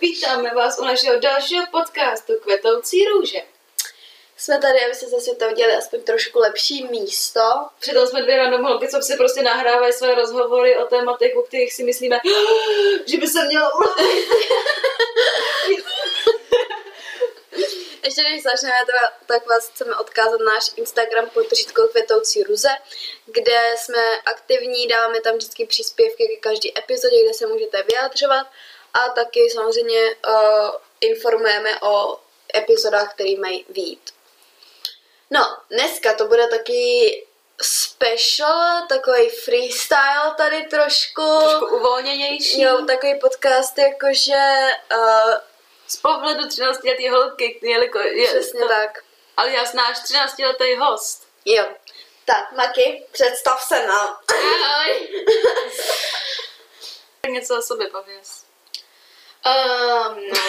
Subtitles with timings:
[0.00, 3.42] Vítáme vás u našeho dalšího podcastu Kvetoucí růže.
[4.36, 7.40] Jsme tady, aby se zase to udělali aspoň trošku lepší místo.
[7.80, 11.72] Přitom jsme dvě random holky, co si prostě nahrávají své rozhovory o tématech, o kterých
[11.72, 12.20] si myslíme,
[13.06, 13.70] že by se mělo.
[18.04, 18.74] Ještě než začneme,
[19.26, 22.68] tak vás chceme odkázat na náš Instagram podtržítko kvetoucí ruze,
[23.26, 28.46] kde jsme aktivní, dáváme tam vždycky příspěvky ke každé epizodě, kde se můžete vyjadřovat
[28.94, 30.70] a taky samozřejmě uh,
[31.00, 32.18] informujeme o
[32.56, 34.10] epizodách, které mají výjít.
[35.30, 37.26] No, dneska to bude taky
[37.62, 41.38] special, takový freestyle tady trošku.
[41.40, 42.60] Trošku uvolněnější.
[42.60, 45.34] Jo, takový podcast, jakože uh,
[45.86, 49.04] Z pohledu 13 letý holky, jeliko, je, přesně tak.
[49.36, 51.28] Ale já náš 13 letý host.
[51.44, 51.64] Jo.
[52.24, 54.20] Tak, Maki, představ se nám.
[54.28, 55.08] Ahoj.
[57.22, 58.49] Tak něco o sobě pověz.
[59.46, 60.40] Um, no.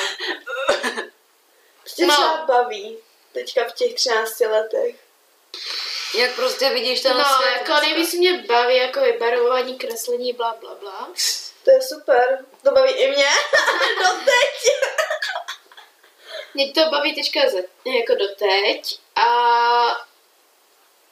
[1.95, 2.13] Tě No.
[2.13, 2.97] třeba baví
[3.33, 4.95] teďka v těch 13 letech.
[6.15, 10.75] Jak prostě vidíš ten no, svět jako nejvíc mě baví jako vybarvování, kreslení, bla, bla,
[10.75, 11.09] bla.
[11.65, 12.45] To je super.
[12.63, 13.25] To baví i mě.
[13.99, 14.71] Doteď.
[16.53, 17.57] Mě to baví teďka ze,
[17.97, 19.27] jako doteď a,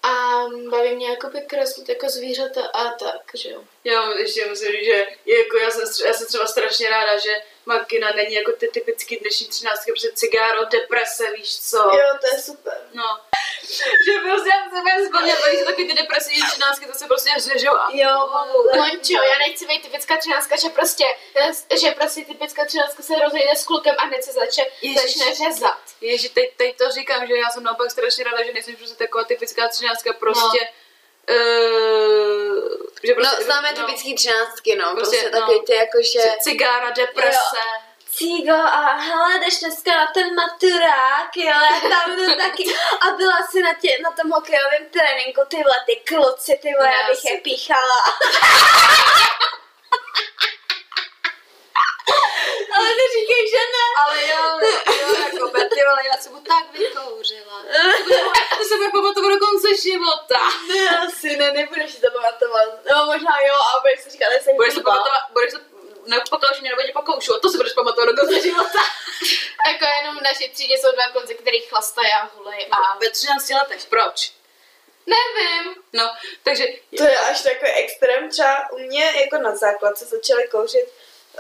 [0.04, 3.64] a baví mě jakoby kreslit jako zvířata a tak, že jo.
[3.84, 7.30] Já ještě musím říct, že jako já jsem, já jsem třeba strašně ráda, že
[7.66, 11.78] Makina není jako ty typický dnešní třináctky, protože cigáro, deprese, víš co?
[11.78, 12.78] Jo, to je super.
[12.94, 13.20] No.
[14.06, 17.76] že prostě já jsem si vzpomněl, že taky ty depresivní třináctky, to se prostě řežou
[17.76, 21.06] a Jo, mám Mončo, já nechci být typická třináctka, že prostě,
[21.82, 24.64] že prostě typická třináctka se rozejde s klukem a hned se začne,
[25.02, 25.80] začne řezat.
[26.02, 29.24] Ježi, teď, teď to říkám, že já jsem naopak strašně ráda, že nejsem prostě taková
[29.24, 30.60] typická třináctka, prostě...
[30.62, 31.36] No.
[31.36, 32.70] Uh,
[33.04, 34.96] že No, prostě, známe typický třináctky, no.
[34.96, 35.40] Prostě, Prostě, no.
[35.40, 36.20] takový ty jakože...
[36.42, 37.58] Cigára, deprese.
[38.20, 42.64] Cígo a hele, jdeš dneska na ten maturák, jo, já tam jdu taky.
[43.02, 46.92] A byla si na, tě, na tom hokejovém tréninku, ty vole, ty kluci, ty vole,
[47.02, 48.00] Já bych je píchala.
[52.76, 53.86] Ale neříkej, že ne.
[54.04, 54.60] Ale jo,
[55.02, 57.62] jo, jako Betty, ale já jsem mu tak vykouřila.
[58.58, 60.40] To se bude pamatovat do konce života.
[60.68, 62.66] Ne, asi ne, nebudeš si to pamatovat.
[62.92, 64.92] No, možná jo, a budeš si říkat, že jsem Budeš se blbá.
[64.92, 65.60] pamatovat, budeš se
[66.10, 68.80] nepokouš mě nebo tě pokoušu, a to si budeš pamatovat do konce života.
[69.68, 73.50] Jako jenom v naší třídě jsou dva kluci, který chlastají a hulej a Ve 13
[73.50, 74.32] letech, proč?
[75.06, 75.76] nevím.
[75.94, 76.12] No,
[76.44, 76.66] takže
[76.98, 78.30] To je až takový extrém.
[78.30, 80.88] Třeba u mě jako na základce začaly kouřit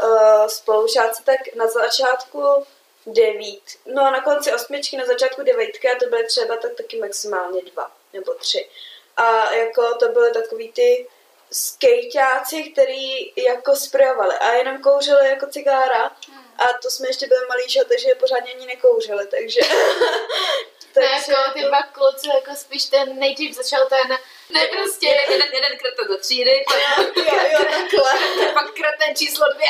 [0.03, 2.65] uh, spolužáci tak na začátku
[3.05, 3.63] devít.
[3.85, 7.61] No a na konci osmičky, na začátku devítky a to byly třeba tak taky maximálně
[7.61, 8.69] dva nebo tři.
[9.17, 11.07] A jako to byly takový ty
[11.51, 16.11] skejťáci, který jako sprejovali a jenom kouřili jako cigára.
[16.57, 19.59] A to jsme ještě byli malí, že takže je pořádně ani nekouřili, takže...
[20.93, 24.17] To jako ty dva kluci, jako spíš ten nejdřív začal ten,
[24.49, 28.13] ne prostě, jeden, jeden, kreten do třídy, pak, Jo, jo, takhle.
[28.53, 29.67] pak kreten číslo dvě.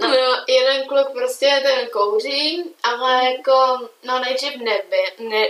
[0.00, 5.46] no, jeden kluk prostě ten kouří, ale jako, no nejdřív neby, ne,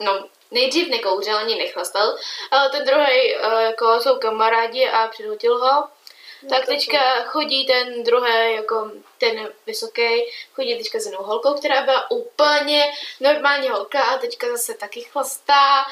[0.00, 2.16] no, nejdřív nekouřil, ani nechlastal,
[2.50, 5.88] ale ten druhý uh, jako jsou kamarádi a přinutil ho.
[6.48, 12.10] Tak teďka chodí ten druhý, jako ten vysoký, chodí teďka s jinou holkou, která byla
[12.10, 15.84] úplně normální holka a teďka zase taky chlastá,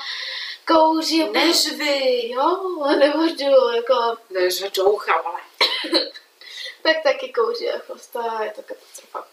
[0.66, 1.24] kouří.
[1.24, 2.28] úplně- Než vy.
[2.30, 2.58] Jo,
[2.98, 5.40] nemůžu, jako, Než džoucha, ale.
[6.82, 9.26] tak taky kouří a chlastá, je to katastrofa.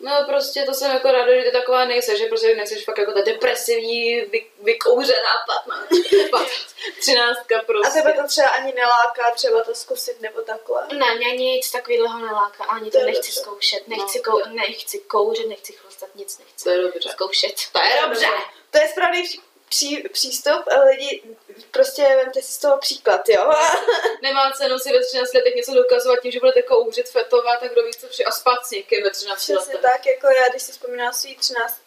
[0.00, 3.12] No prostě to jsem jako ráda, že ty taková nejseš, že prostě nejseš fakt jako
[3.12, 5.86] ta depresivní, vy, vykouřená patná.
[7.00, 8.02] Třináctka A prostě.
[8.02, 10.86] tebe to třeba ani neláká třeba to zkusit nebo takhle.
[10.92, 13.40] Ne, mě ani nic takového neláká, ani to To nechci dobře.
[13.40, 14.32] zkoušet, nechci, No.
[14.32, 17.08] kou, nechci kouřit, nechci chlastat, nic nechci To je dobře.
[17.12, 17.54] zkoušet.
[17.72, 18.26] To je dobře.
[18.70, 21.22] To je správný pří, pří, přístup, ale lidi,
[21.70, 23.50] prostě vemte si z toho příklad, jo.
[24.22, 27.82] Nemá cenu si ve 13 letech něco dokazovat tím, že budete kouřit, fetovat a kdo
[27.82, 29.80] ví co vše a spát s někým ve 13 Přesně letech.
[29.80, 31.80] tak, jako já, když si vzpomínám svý 13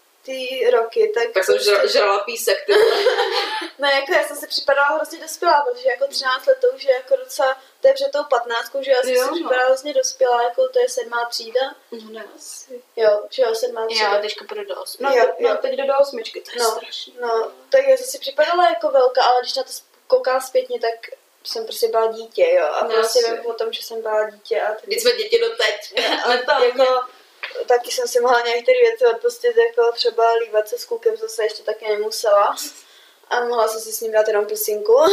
[0.71, 1.23] roky, tak...
[1.33, 2.73] Tak jsem prostě- žrala, žrala písek, ty.
[3.79, 6.93] Ne, jako já jsem si připadala hrozně dospělá, protože jako 13 let to už je
[6.93, 9.35] jako docela, to je před tou 15, že já jsem Jo, si no.
[9.35, 11.61] připadala hrozně dospělá, jako to je sedmá třída.
[11.91, 12.81] No ne, asi.
[12.95, 14.13] Jo, že jo, sedmá třída.
[14.13, 15.03] Já teďka půjdu do osmi.
[15.09, 15.55] No, Jo, no jo.
[15.61, 17.15] teď jde do osmičky, to je No, strašný.
[17.21, 19.69] no, tak já jsem si připadala jako velká, ale když na to
[20.07, 21.09] koukám zpětně, tak
[21.43, 22.65] jsem prostě byla dítě, jo.
[22.65, 25.93] A No, prostě vím o tom, že jsem byla dítě a Vždyť jsme děti doteď.
[26.25, 27.01] ale to jako
[27.67, 31.63] taky jsem si mohla některé věci odpustit, jako třeba líbat se s klukem, zase ještě
[31.63, 32.55] taky nemusela.
[33.29, 34.95] A mohla jsem si s ním dát jenom pusinku.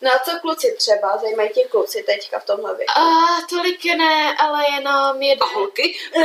[0.00, 1.16] No a co kluci třeba?
[1.16, 2.92] Zajímají tě kluci teďka v tomhle věku?
[2.98, 5.48] A tolik ne, ale jenom A jeden.
[5.54, 5.98] holky?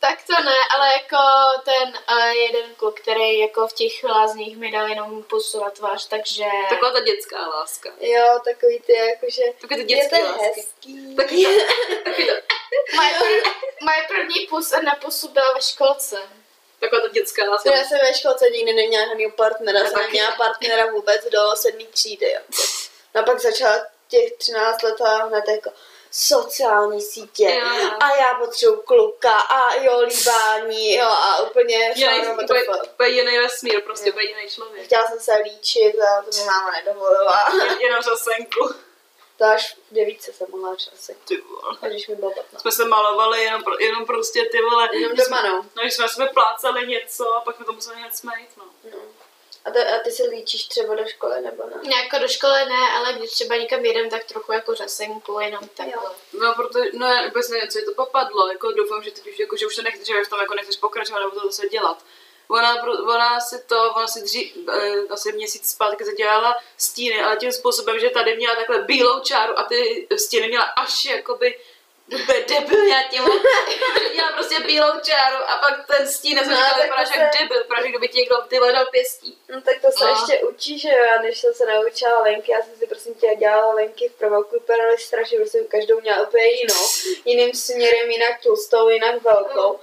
[0.00, 1.16] Tak to ne, ale jako
[1.64, 6.06] ten uh, jeden kluk, který jako v těch lázních mi dal jenom pusu na tvář,
[6.08, 6.44] takže...
[6.70, 7.90] Taková ta dětská láska.
[8.00, 9.42] Jo, takový ty jakože...
[9.60, 10.44] Takové ty Je dětské to lásky.
[10.60, 11.16] hezký.
[11.16, 11.50] Taky to,
[12.04, 12.32] taky to,
[12.96, 16.16] Moje, prv, moje první pus na pusu byla ve školce.
[16.80, 17.70] taková ta dětská láska.
[17.76, 22.30] Já jsem ve školce nikdy neměla žádného partnera, jsem neměla partnera vůbec do sedmý třídy.
[22.30, 22.46] Jako.
[23.14, 25.70] No a pak začala těch 13 let a hned jako
[26.10, 27.90] sociální sítě Jo, jo.
[28.00, 32.60] a já potřebuji kluka a jo, líbání, jo a úplně Jiný, úplně,
[32.92, 34.84] úplně jiný vesmír, prostě úplně jiný člověk.
[34.86, 37.44] Chtěla jsem se líčit a to mi máma nedovolila.
[37.64, 38.74] Je- Jenom řasenku.
[39.38, 41.76] To až v devítce jsem mohla časy, Ty vole.
[41.88, 42.60] když mi bylo 15.
[42.62, 44.88] Jsme se malovali jenom, pro, jenom prostě ty vole.
[44.92, 45.48] Jenom doma, no.
[45.76, 45.82] no.
[45.82, 48.64] když jsme jsme plácali něco a pak jsme to museli hned smejt, no.
[48.92, 48.98] no.
[49.64, 51.96] A, ty, a ty se líčíš třeba do školy nebo ne?
[51.96, 56.10] Jako do školy ne, ale když třeba někam jedem, tak trochu jako řasenku, jenom takhle.
[56.40, 59.38] No, protože, no já vůbec nevím, co je to popadlo, jako doufám, že teď už,
[59.38, 62.04] jako, že už to nechceš, že v tom jako nechceš pokračovat nebo to zase dělat.
[62.48, 67.52] Ona, ona si to, ona si dřív, eh, asi měsíc zpátky zadělala stíny, ale tím
[67.52, 71.58] způsobem, že tady měla takhle bílou čáru a ty stíny měla až jakoby
[72.22, 73.22] úplně debilně tím,
[74.12, 77.38] měla prostě bílou čáru a pak ten stín, já jsem No, říkala, vypadáš jak se-
[77.42, 79.38] debil, protože kdyby ti někdo ty vole dal pěstí.
[79.48, 80.10] No tak to se No.
[80.10, 83.26] ještě učí, že jo, já než jsem se naučila lenky, já jsem si prosím tě
[83.38, 86.86] dělala lenky v prvoku, vypadaly strašně, protože jsem každou měla úplně jinou,
[87.24, 89.80] jiným směrem, jinak tlustou, jinak velkou.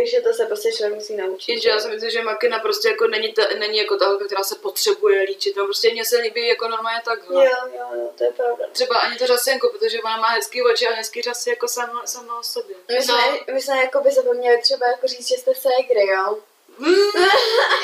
[0.00, 1.52] Takže to se prostě člověk musí naučit.
[1.52, 4.42] Jenže já si myslím, že makina prostě jako není, ta, není jako ta holka, která
[4.42, 7.44] se potřebuje líčit, no prostě mně se líbí jako normálně takhle.
[7.44, 8.64] Jo, jo, jo, to je pravda.
[8.72, 12.38] Třeba ani to řasenko, protože ona má hezký oči a hezký řasy jako sama, sama
[12.38, 12.76] o sobě.
[12.88, 13.54] My jsme, No.
[13.54, 16.38] my jsme jako by zapomněli třeba jako říct, že jste ségry, jo?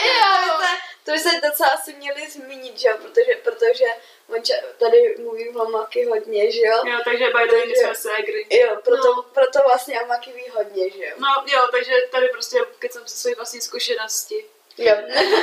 [0.05, 0.59] Jo.
[1.05, 3.85] To by se docela asi měli zmínit, že jo, protože, protože
[4.29, 6.83] on ča- tady mluví o Maky hodně, že jo?
[6.87, 8.47] Jo, takže by the way, jsme ségry.
[8.51, 9.23] Jo, proto, No.
[9.23, 11.15] proto vlastně Amaky ví hodně, že jo?
[11.19, 14.47] No jo, takže tady prostě kecám se svojí vlastní zkušenosti.
[14.79, 14.95] Jo.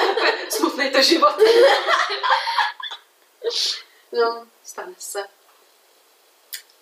[0.50, 1.36] Smutný to život.
[4.12, 4.48] no.
[4.64, 5.24] Stane se.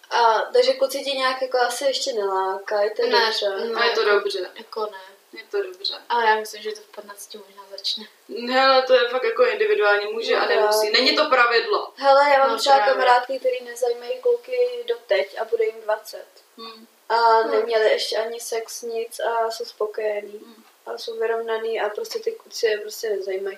[0.09, 3.49] A, takže kluci tě nějak jako asi ještě nelákají, to je Ne, dobře.
[3.73, 3.79] no.
[3.81, 4.49] A je to dobře.
[4.55, 4.97] Jako ne.
[5.37, 5.93] Je to dobře.
[6.09, 8.05] Ale já myslím, že to v 15 možná začne.
[8.51, 10.79] Hele, to je fakt jako individuální, může a No, nemusí.
[10.79, 10.91] právě.
[10.91, 11.93] Není to pravidlo.
[11.95, 12.93] Hele, já mám No, třeba právě.
[12.93, 16.25] kamarádky, který nezajímají kluky doteď a bude jim 20.
[16.57, 16.85] Hm.
[17.09, 17.51] A Hmm.
[17.51, 20.39] neměli ještě ani sex, nic a jsou spokojení.
[20.45, 20.63] Hmm.
[20.85, 23.57] A jsou vyrovnaný a prostě ty kluci je prostě nezajímají.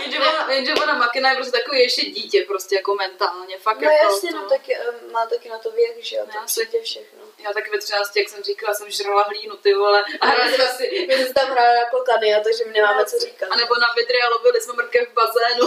[0.00, 3.58] Jenže ona, jenže ona makina je prostě takový ještě dítě, prostě jako mentálně.
[3.58, 4.36] Fakt No jako jasně, to.
[4.36, 6.64] no taky eh, má taky na to věk, že jo, No, to jasně.
[6.66, 7.22] přijde všechno.
[7.44, 10.04] Já taky ve 13, jak jsem říkala, jsem žrala hlínu, ty vole.
[10.20, 13.18] A hráli jsme si, My jsme tam hráli na klokany, a takže my nemáme co
[13.18, 13.46] říkat.
[13.50, 15.66] a nebo na vidry a lovili jsme mrkev v bazénu.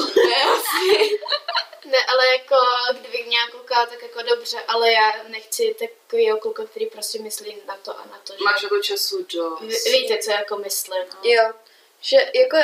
[1.85, 2.55] Ne, ale jako
[2.91, 7.77] kdybych měla kluka, tak jako dobře, ale já nechci takovýho kluka, který prostě myslí na
[7.77, 8.43] to a na to, že...
[8.43, 9.85] Máš jako času dost.
[9.85, 11.03] Víte, co jako myslím.
[11.23, 11.53] Jo,
[12.01, 12.57] že jako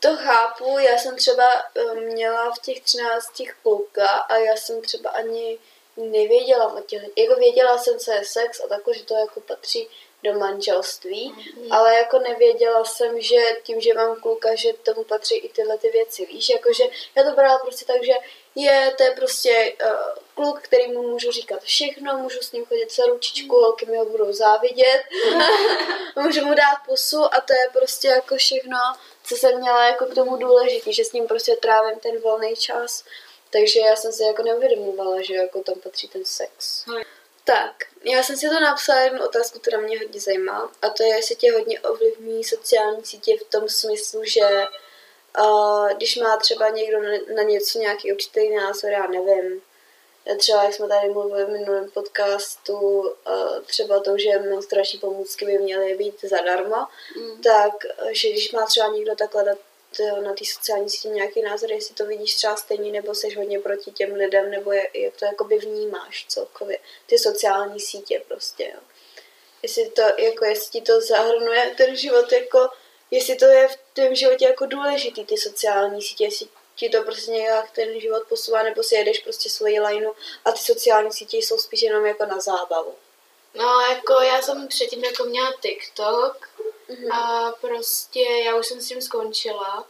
[0.00, 1.44] to chápu, já jsem třeba
[1.74, 5.58] eh, měla v těch 13 kluka a já jsem třeba ani
[5.96, 9.88] nevěděla o těch, jako věděla jsem, co je sex a takhle, že to jako patří
[10.24, 11.72] do manželství, Mhm.
[11.72, 15.90] ale jako nevěděla jsem, že tím, že mám kluka, že tomu patří i tyhle ty
[15.90, 16.84] věci, víš, jakože
[17.14, 18.12] já to brala prostě tak, že
[18.54, 19.90] je, to je prostě uh,
[20.34, 24.04] kluk, který mu můžu říkat všechno, můžu s ním chodit za ručičku, holky mi ho
[24.04, 25.02] budou závidět,
[26.16, 28.78] můžu mu dát pusu a to je prostě jako všechno,
[29.24, 33.04] co jsem měla jako k tomu důležitý, že s ním prostě trávím ten volný čas.
[33.50, 36.84] Takže já jsem si jako neuvědomovala, že jako tam patří ten sex.
[36.86, 37.00] No.
[37.44, 37.74] Tak,
[38.04, 41.36] já jsem si to napsala jednu otázku, která mě hodně zajímá, a to je, jestli
[41.36, 44.64] tě hodně ovlivní sociální sítě v tom smyslu, že
[45.38, 49.62] uh, když má třeba někdo na, na něco nějaký určitý názor, já nevím,
[50.38, 53.14] třeba jak jsme tady mluvili v minulém podcastu, uh,
[53.66, 56.76] třeba to, že menstruační pomůcky by měly být zadarmo,
[57.16, 57.42] Mm.
[57.42, 57.72] tak,
[58.10, 59.56] že když má třeba někdo takhle
[60.04, 63.34] na, t- na té sociální sítě nějaký názor, jestli to vidíš třeba stejně, nebo jsi
[63.34, 68.72] hodně proti těm lidem, nebo je, jak to jakoby vnímáš celkově, ty sociální sítě prostě,
[68.74, 68.80] jo.
[69.62, 72.68] Jestli to, jako, jestli ti to zahrnuje ten život, jako,
[73.10, 77.30] jestli to je v tvém životě jako důležitý, ty sociální sítě, jestli ti to prostě
[77.30, 80.12] nějak ten život posouvá, nebo si jedeš prostě svoji lineu
[80.44, 82.94] a ty sociální sítě jsou spíš jenom jako na zábavu.
[83.56, 86.48] No, jako já jsem předtím jako měla TikTok
[86.88, 87.12] Mhm.
[87.12, 89.84] a prostě já už jsem s tím skončila.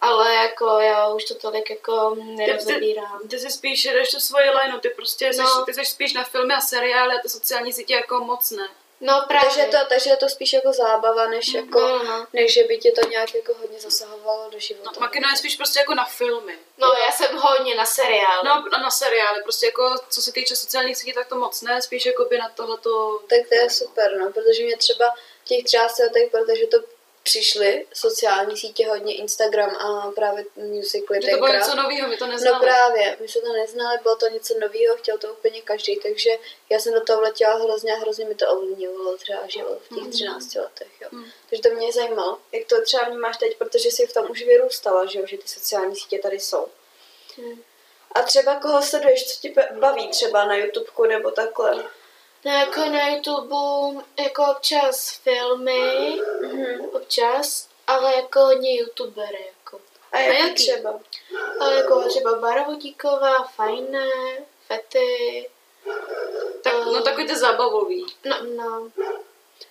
[0.00, 3.28] Ale jako já už to tolik jako nerozebírám.
[3.28, 5.46] Ty si spíš jedeš tu svoji lineu, ty prostě No.
[5.48, 8.68] jsi, ty jsi spíš na filmy a seriály a ty sociální sítě jako moc ne.
[9.04, 9.50] No právě.
[9.50, 12.78] Takže to, takže je to spíš jako zábava, než jako, No, no, než že by
[12.78, 14.90] tě to nějak jako hodně zasahovalo do života.
[14.94, 16.58] No, Makino je spíš prostě jako na filmy.
[16.78, 18.42] No, já jsem hodně na seriál.
[18.44, 22.06] No, na seriály, prostě jako, co se týče sociálních sítí, tak to moc ne, spíš
[22.06, 23.20] jako by na tohleto...
[23.28, 26.78] Tak to je super, no, protože mě třeba těch 13 letech, protože to
[27.22, 32.32] přišly sociální sítě hodně Instagram a právě musically to bylo něco nového, my to No
[32.32, 32.66] neznali.
[32.66, 36.30] právě, my jsme to neznali, bylo to něco nového, chtěl to úplně každý, takže
[36.70, 40.08] já jsem do toho vletěla hrozně a hrozně mi to ovlivňovalo třeba život v těch
[40.12, 41.08] 13 letech, jo.
[41.12, 41.24] Mm.
[41.50, 45.06] Takže to mě zajímalo, jak to třeba vnímáš teď, protože jsi v tom už vyrůstala,
[45.06, 46.66] že jo, že ty sociální sítě tady jsou.
[47.36, 47.62] Hmm.
[48.14, 51.84] A třeba koho sleduješ, co tě baví třeba na YouTubeku nebo takhle?
[52.44, 53.56] Jako na YouTube
[54.20, 56.80] jako občas filmy, Mhm.
[56.92, 59.80] občas, ale jako hodně youtubery, jako.
[60.12, 60.54] A jaký, jaký?
[60.54, 61.00] třeba?
[61.60, 64.08] Ale jako třeba Barvodíková, Fajné,
[64.66, 65.48] Fety,
[66.62, 68.06] Tak, no takový ty zábavový.
[68.24, 68.90] no, no.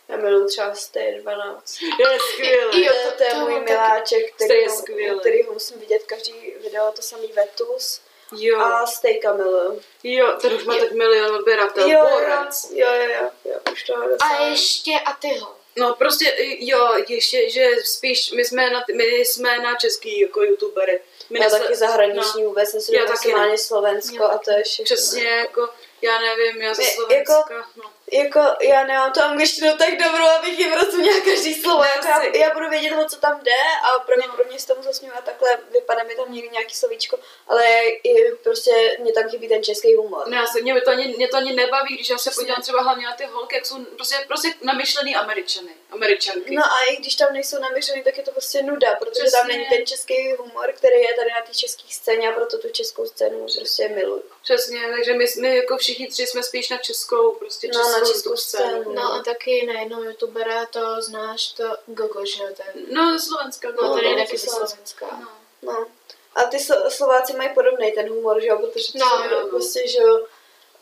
[0.07, 1.81] Já miluji třeba Stay 12.
[1.81, 2.85] Je skvělý.
[2.85, 5.19] Jo, to, to je to můj miláček, který, je skvělý.
[5.19, 8.01] který ho musím vidět každý video, to samý Vetus.
[8.37, 9.81] Jo, A Stejka miluju.
[10.03, 12.67] jo, ten už má tak milion odběratel, Jo, jo, borec.
[12.73, 15.55] jo, jo, jo, jo, už toho A ještě a tyho.
[15.75, 21.01] No prostě, jo, ještě, že spíš, my jsme na, my jsme na český jako youtubery.
[21.29, 23.57] My Já nesle- taky zahraniční no, vůbec, Já taky maximálně ne.
[23.57, 24.23] Slovensko Jo.
[24.23, 24.83] a to je všechno.
[24.83, 25.69] Přesně, jako,
[26.01, 27.83] já nevím, já ze Slovenska, jako- no.
[28.11, 31.83] Jako, já nemám tu angličtinu tak dobrou, abych jim rozuměla každý slovo.
[31.83, 32.37] Jako já, asi.
[32.37, 33.51] já, budu vědět, o co tam jde
[33.83, 36.75] a pro mě, pro mě se tomu zasměju a takhle vypadá mi tam někdy nějaký
[36.75, 37.63] slovíčko, ale
[38.03, 40.27] i prostě mě tam chybí ten český humor.
[40.27, 43.05] Ne, se, mě, to ani, mě to ani nebaví, když já se podívám třeba hlavně
[43.05, 46.55] na ty holky, jak jsou prostě, prostě namyšlený američany, američanky.
[46.55, 49.39] No a i když tam nejsou namířený, tak je to prostě nuda, protože Přesně.
[49.39, 52.69] tam není ten český humor, který je tady na té české scéně a proto tu
[52.69, 54.23] českou scénu prostě miluju.
[54.43, 58.00] Přesně, takže my, my jako všichni tři jsme spíš na českou, prostě No, českou, na
[58.05, 58.93] českou tu scénu.
[58.93, 62.85] No a taky na jednoho youtubera to znáš, to Gogo, že jo, ten.
[62.91, 63.67] No, ze Slovenska.
[63.71, 65.05] No, No, ten je to taky je ze Slovenska.
[65.21, 65.27] No.
[65.61, 65.87] No.
[66.35, 69.41] A ty Slo- Slováci mají podobný ten humor, že jo, protože to No, jsou no,
[69.41, 69.47] no.
[69.47, 70.25] prostě, že jo,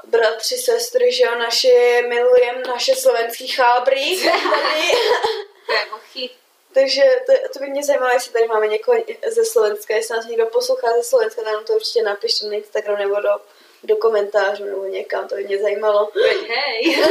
[0.05, 4.91] bratři, sestry, že jo, naše, milujeme naše slovenský chábry tady.
[5.67, 6.29] To je hochy.
[6.73, 8.97] Takže to, to by mě zajímalo, jestli tady máme někoho
[9.27, 12.97] ze Slovenska, jestli nás někdo poslouchá ze Slovenska, tak nám to určitě napište na Instagram
[12.97, 13.29] nebo do,
[13.83, 16.11] do komentářů nebo někam, to by mě zajímalo.
[16.47, 17.03] Hej.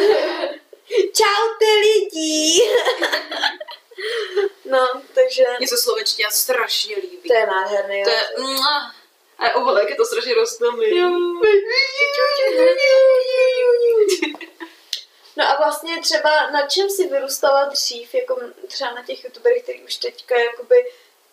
[0.88, 2.62] Čau ty lidi!
[4.64, 7.28] no, takže Mně se slovenština strašně líbí.
[7.28, 8.04] to je nádherný.
[8.04, 8.26] To je...
[9.38, 11.00] A o jak je to strašně rostomilý.
[15.36, 19.82] No a vlastně třeba na čem si vyrůstala dřív, jako třeba na těch youtuberech, který
[19.82, 20.76] už teďka jakoby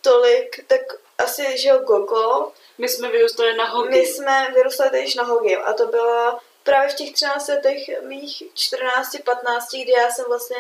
[0.06, 0.82] tolik, tak
[1.18, 2.52] asi, že jo, Gogo.
[2.78, 3.90] My jsme vyrůstali na hogy.
[3.90, 8.44] My jsme vyrůstali teď na Hogi a to bylo právě v těch 13 letech mých
[8.54, 10.58] 14, 15, kdy já jsem vlastně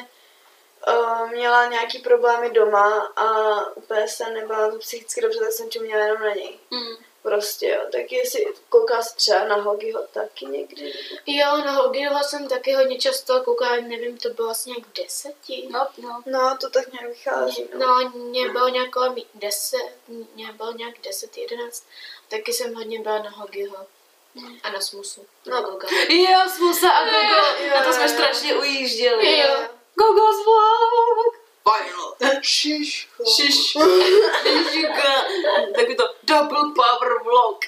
[0.87, 3.25] uh, měla nějaký problémy doma a
[3.75, 6.59] úplně jsem nebyla psychicky dobře, tak jsem čuměla jenom na něj.
[6.71, 6.95] Mm.
[7.25, 10.93] Prostě jo, tak jestli kouká se třeba na Hogiho taky někdy.
[11.25, 15.67] Jo, na Hogiho jsem taky hodně často koukala, nevím, to bylo asi nějak v deseti.
[15.71, 16.21] No, no.
[16.25, 17.69] No, to tak nějak vychází.
[17.73, 17.79] No.
[17.79, 19.77] No, mě bylo nějak kolem 10,
[20.35, 21.83] mě bylo nějak 10, 11.
[22.29, 23.87] Taky jsem hodně byla na Hogiho.
[24.63, 25.25] A na Smusu.
[25.45, 25.61] No.
[25.61, 25.79] No.
[26.09, 27.65] Jo, Smusa a Gogo.
[27.65, 29.37] Jo, Na to jsme strašně ujížděli.
[29.37, 29.55] Jo.
[29.95, 31.44] Gogo's vlog.
[31.69, 32.41] Final.
[32.41, 33.25] Šiško.
[33.25, 33.55] Šiš.
[34.71, 35.25] Šiška.
[35.75, 37.59] Takový to double power vlog.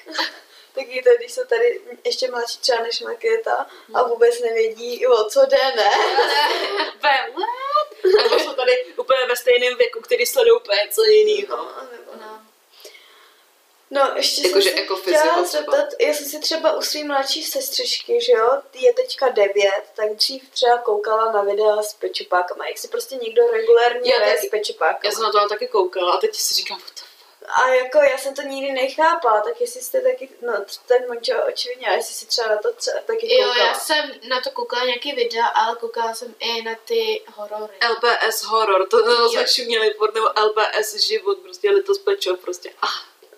[0.73, 5.45] Taky to, když jsou tady ještě mladší třeba než Maketa a vůbec nevědí, o co
[5.45, 5.91] jde, ne?
[7.01, 7.33] Ve?
[8.23, 11.57] Nebo jsou tady úplně ve stejném věku, který sledují úplně něco jiného.
[11.57, 11.71] No.
[12.21, 12.46] No.
[13.91, 17.43] No, ještě Jakože jsem se jako chtěla zeptat, já jsem si třeba u svý mladší
[17.43, 22.67] sestřičky, že jo, ty je teďka devět, tak dřív třeba koukala na videa s pečupákama,
[22.67, 24.47] jak si prostě někdo regulérně Já ve taky.
[24.47, 24.99] s pečupákama.
[25.03, 27.07] Já jsem na to taky koukala a teď si říkám, what the fuck.
[27.63, 30.53] A jako já jsem to nikdy nechápala, tak jestli jste taky, no
[30.87, 33.67] ten Mončo očividně, a jestli si třeba na to třeba taky Jo, koukala.
[33.67, 37.73] já jsem na to koukala nějaký videa, ale koukala jsem i na ty horory.
[37.91, 39.29] LPS horor, to, to Jo.
[39.29, 42.73] jsme šuměli, furt, nebo LPS život, prostě Litos Pečo, prostě.
[42.81, 42.87] Ah.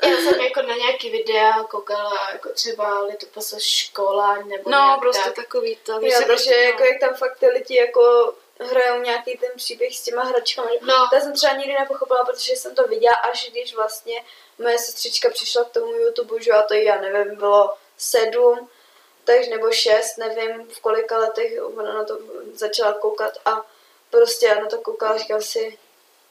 [0.01, 5.23] Já jsem jako na nějaký videa koukala, jako třeba Litopaso škola, nebo No, nějak prostě
[5.23, 5.35] tak.
[5.35, 5.91] takový to.
[5.91, 10.03] Jo, takže prostě, jako jak tam fakt ty lidi jako hrajou nějaký ten příběh s
[10.03, 10.71] těma hračkami.
[10.81, 11.07] No.
[11.13, 14.25] To jsem třeba nikdy nepochopila, protože jsem to viděla, až když vlastně
[14.59, 18.69] moje sestřička přišla k tomu YouTube, že a to já nevím, bylo sedm,
[19.23, 22.19] takže nebo šest, nevím v kolika letech ona na to
[22.53, 23.65] začala koukat a
[24.09, 25.77] prostě já na to koukala a říkám si,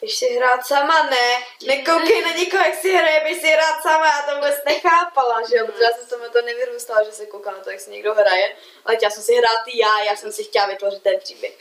[0.01, 4.07] běž si hrát sama, ne, nekoukej na někoho, jak si hraje, běž si hrát sama,
[4.07, 7.27] já to vůbec nechápala, že jo, protože já jsem z toho to nevyrůstala, že se
[7.27, 10.17] koukám na to, jak si někdo hraje, ale chtěla jsem si hrát i já, já
[10.17, 11.55] jsem si chtěla vytvořit ten příběh,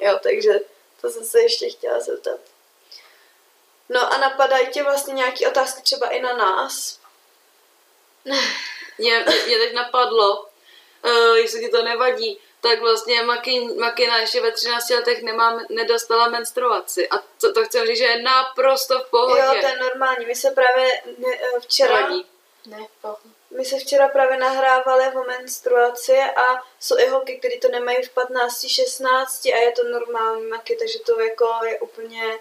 [0.00, 0.60] jo, takže
[1.00, 2.40] to jsem se ještě chtěla zeptat.
[3.88, 6.98] No a napadají tě vlastně nějaké otázky třeba i na nás?
[8.98, 10.46] Mě, mě teď napadlo,
[11.04, 16.28] uh, jestli ti to nevadí, tak vlastně Makin, Makina ještě ve 13 letech nemá, nedostala
[16.28, 17.08] menstruaci.
[17.08, 19.40] A to, to chci říct, že je naprosto v pohodě.
[19.40, 21.96] Jo, to je normální, my se právě ne, eh, včera...
[21.96, 22.26] Nevadí.
[22.66, 23.28] Ne, pohodě.
[23.50, 28.10] My se včera právě nahrávali o menstruaci a jsou i holky, které to nemají v
[28.10, 32.38] 15, 16 a je to normální maky, takže to jako je úplně...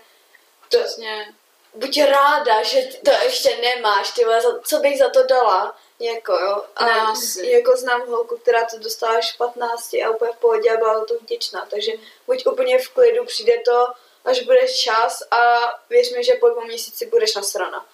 [0.70, 1.34] To, Přesně.
[1.74, 4.26] buď ráda, že to ještě nemáš, ty
[4.64, 6.64] co bych za to dala, jako jo.
[6.76, 10.72] A Ne, jako znám holku, která to dostala až v 15 a úplně v pohodě
[10.72, 11.92] a byla to vděčná, takže
[12.28, 13.88] buď úplně v klidu, přijde to,
[14.26, 17.86] až bude čas a věř mi, že po dvou měsíci budeš nasrana.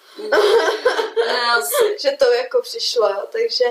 [1.58, 1.98] Asi.
[2.02, 3.66] že to jako přišlo, takže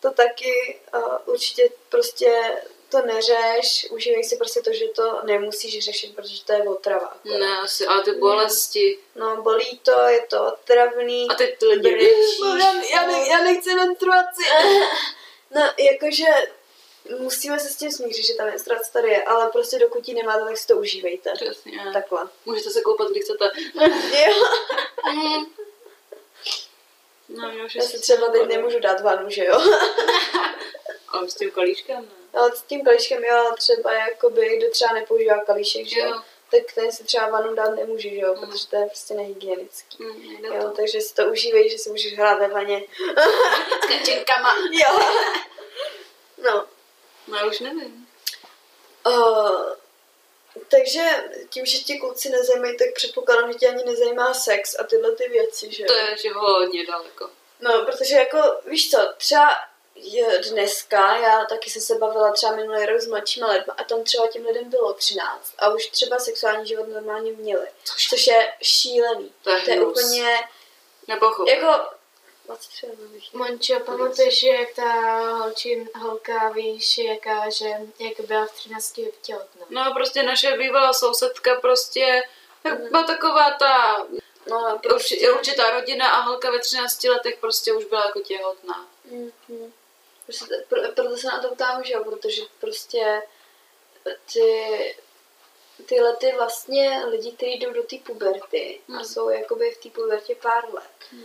[0.00, 6.14] to taky uh, určitě prostě to neřeš, užívej si prostě to, že to nemusíš řešit,
[6.14, 7.16] protože to je otrava.
[7.24, 7.86] Ne, asi.
[7.86, 8.98] Ale ty bolesti.
[9.16, 11.26] No, bolí to, je to otravný.
[11.30, 14.42] A teď ty lidi No, já, já, ne, já nechci menstruaci.
[15.54, 16.24] No, jakože
[17.18, 20.44] musíme se s tím smířit, že ta menstruace tady je, ale prostě dokud ji nemáte,
[20.44, 21.32] tak si to užívejte.
[21.34, 21.72] Přesně.
[21.92, 22.28] Takhle.
[22.46, 23.50] Můžete se koupat, kdy chcete.
[24.26, 24.34] Jo.
[27.28, 29.60] No, mě už Já si třeba teď nemůžu dát vanu, že jo.
[31.08, 32.19] Ale s tím kalíškem, ne?
[32.34, 36.20] Ale s tím kalíškem, jo, ale třeba jakoby, kdo třeba nepoužívá kalíšek, že jo,
[36.50, 40.04] tak ten si třeba vanu dát nemůže, že jo, protože to je prostě nehygienický.
[40.04, 40.70] Nejde Jo, to.
[40.70, 42.82] takže si to užívej, že si můžeš hrát ve vaně.
[43.82, 44.54] S kačenkama.
[44.70, 44.98] Jo.
[46.38, 46.66] No.
[47.26, 48.06] No, já už nevím.
[49.06, 49.74] Uh,
[50.68, 55.12] takže tím, že ti kluci nezajímají, tak předpokládám, že tě ani nezajímá sex a tyhle
[55.12, 55.86] ty věci, že jo?
[55.86, 57.30] To je ještě hodně daleko.
[57.60, 59.48] No, protože jako, víš co, třeba
[60.50, 64.26] dneska, já taky jsem se bavila třeba minulý rok s mladšíma lidma a tam třeba
[64.26, 69.32] těm lidem bylo 13 a už třeba sexuální život normálně měli, Což- což je šílený.
[69.42, 70.38] To je To je úplně,
[71.46, 71.66] jako,
[72.46, 74.92] 23 bych Mončo, pamatuješ, jak ta
[75.30, 79.66] holčin, holka, víš, jaká, že jak byla v 13 těhotná.
[79.70, 82.22] No, prostě naše bývalá sousedka prostě
[82.62, 84.06] tak byla taková ta
[84.46, 88.86] No, urči, určitá rodina a holka ve 13 letech prostě už byla jako těhotná.
[89.04, 89.72] Mhm.
[90.30, 93.22] Prostě, pro, proto se na to ptám, že jo, protože prostě
[94.32, 94.96] ty,
[95.86, 99.04] tyhle ty vlastně lidi, kteří jdou do té puberty a Hmm.
[99.04, 101.20] jsou jakoby v té pubertě pár let.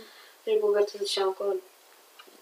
[0.46, 1.54] Že puberta začíná okolo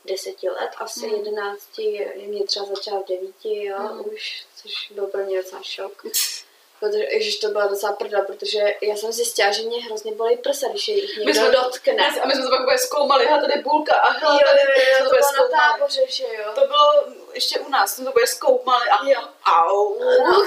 [0.04, 1.16] deseti let, asi Hmm.
[1.16, 4.04] jedenácti, je mě třeba začala v devíti, jo, Hmm.
[4.14, 6.02] už, což byl pro mě docela šok.
[6.80, 10.66] Protože, ježiš, to byla docela prdla, protože já jsem zjistila, že mě hrozně bolí prsa,
[10.68, 12.06] když je jich někdo dotkne.
[12.22, 14.66] A my jsme to pak úplně zkoumali, a tady bulka a hele, Jo, tady jo,
[14.90, 15.72] jo, jsme to úplně bylo na zkoumali.
[15.72, 16.52] táboře, že jo.
[16.54, 19.20] To bylo ještě u nás, jsme to úplně zkoumali a Jo.
[19.54, 19.98] au.
[20.24, 20.42] No,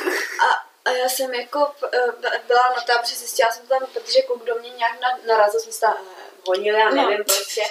[0.46, 4.44] a, a já jsem jako eh, byla na táboře, zjistila jsem to tam, protože kluk
[4.46, 7.24] do mě nějak na- narazil, jsme se tam eh, honili, já nevím, No.
[7.24, 7.62] prostě.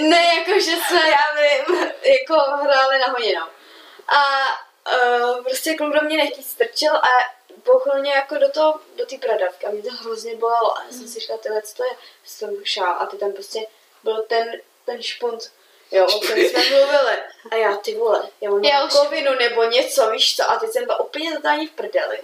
[0.00, 3.46] Ne, jako, že jsme, já vím, jako hráli na honinou.
[4.08, 4.20] A
[5.36, 7.08] uh, prostě kluk do mě nechtít strčil a
[7.64, 10.78] bouchl mě jako do toho, do té pradavky a mě to hrozně bolelo.
[10.78, 11.90] A já jsem si říkala, tyhle, co to je?
[12.24, 13.66] Jsem šál a ty tam prostě
[14.02, 14.52] byl ten,
[14.84, 15.52] ten špunt,
[15.90, 17.18] jo, o kterém jsme mluvili.
[17.50, 20.50] A já, ty vole, já mám Já už- kovinu nebo něco, víš co?
[20.50, 22.18] A teď jsem byla úplně totálně v prdeli.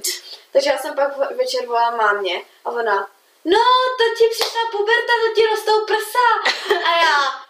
[0.52, 3.10] Takže já jsem pak ve- večer volala mámě a ona,
[3.44, 3.58] no,
[3.98, 6.54] to ti přišla puberta, to ti rostou prsa.
[6.86, 7.44] A já,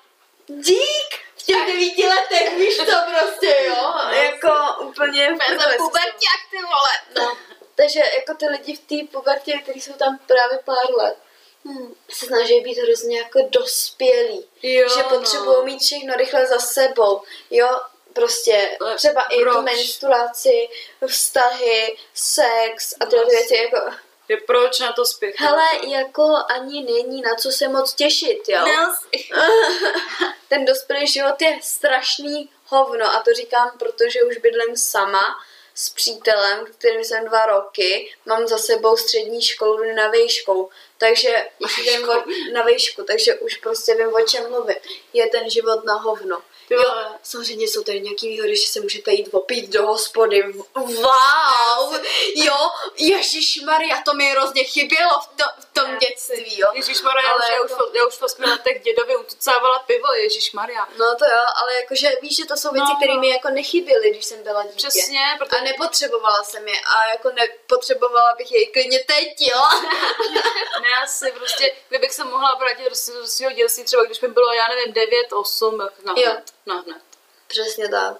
[0.46, 3.94] dík, v těch devíti letech, víš to prostě, jo?
[4.10, 5.36] Jako úplně
[5.76, 6.92] puberťák, ty vole!
[7.26, 7.36] No,
[7.82, 11.16] takže jako ty lidi v té pubertě, kteří jsou tam právě pár let,
[11.64, 11.94] Hmm.
[12.10, 14.46] se snaží být hrozně jako dospělí.
[14.62, 15.62] Jo, že potřebují no.
[15.62, 17.22] mít všechno rychle za sebou.
[17.50, 17.80] Jo,
[18.12, 19.64] prostě třeba i tu proč?
[19.64, 20.68] menstruaci,
[21.06, 23.90] vztahy, sex a tyhle ty věci jako...
[24.28, 25.48] Že proč na to spěchat?
[25.48, 28.64] Hele, jako ani není na co se moc těšit, jo.
[30.48, 35.40] Ten dospělý život je strašný hovno a to říkám, protože už bydlím sama
[35.80, 41.78] s přítelem, kterým jsem dva roky, mám za sebou střední školu na vejšku, takže už
[41.78, 44.76] vím o, na vejšku, takže už prostě vím, o čem mluvím.
[45.12, 46.42] Je ten život na hovno.
[46.70, 46.80] Jo.
[46.82, 50.42] Jo, samozřejmě jsou tady nějaký výhody, že se můžete jít opít do hospody.
[50.74, 52.00] Wow!
[52.34, 52.56] Jo,
[52.96, 56.68] Ježíš Maria, to mi hrozně chybělo v, to, v tom dětství, jo.
[56.74, 59.78] Ježíš Maria, já, Ale už- já, už, jako- já už v osmi letech dědovi utucávala
[59.78, 60.88] pivo, Ježíš Maria.
[60.98, 62.96] No to jo, ale jakože víš, že to jsou věci, No.
[62.96, 64.76] které mi jako nechyběly, když jsem byla dítě.
[64.76, 69.60] Přesně, protože A nepotřebovala jsem je a jako nepotřebovala bych je klidně teď, jo.
[70.82, 72.94] ne, asi prostě, kdybych se mohla vrátit do,
[73.26, 76.36] svého- dětství, třeba když mi bylo, já nevím, 9, 8, tak na Jo.
[76.74, 77.02] Na hned.
[77.46, 78.16] Přesně tak.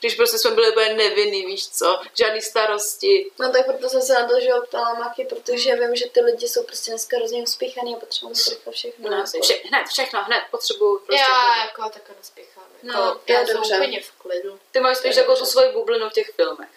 [0.00, 3.30] Když prostě jsme byli úplně nevinný, víš co, žádný starosti.
[3.40, 6.48] No tak proto jsem se na to, že ptala Maky, protože vím, že ty lidi
[6.48, 9.10] jsou prostě dneska hrozně uspíchaný a potřebují rychle všechno.
[9.10, 9.40] No, jako.
[9.42, 11.22] vše, hned, všechno, hned, potřebuju prostě.
[11.30, 11.60] Já to.
[11.66, 12.64] jako takhle nespěchám.
[12.82, 13.76] No, Jako, to je já jsem dobře.
[13.76, 14.60] úplně v klidu.
[14.72, 16.68] Ty máš spíš takovou tu svoji bublinu v těch filmech.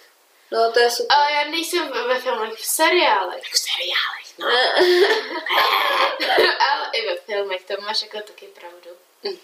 [0.51, 1.17] No to je super.
[1.17, 3.43] Ale já nejsem ve, ve filmech, v seriálech.
[3.53, 4.47] V seriálech, no.
[6.59, 8.89] Ale i ve filmech, to máš jako taky pravdu.
[9.23, 9.37] Mm.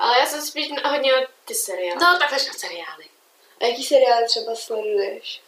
[0.00, 2.00] Ale já jsem spíš hodně na ty seriály.
[2.00, 3.04] No, tak na seriály.
[3.60, 5.40] A jaký seriál třeba sleduješ?